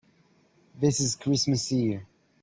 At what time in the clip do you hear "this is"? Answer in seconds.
0.79-1.15